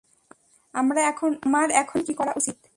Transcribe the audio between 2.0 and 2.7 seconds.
কি করা উচিত?